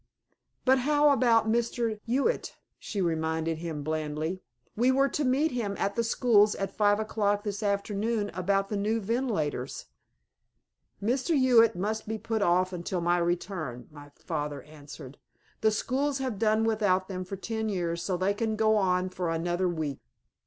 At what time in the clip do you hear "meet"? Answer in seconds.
5.23-5.51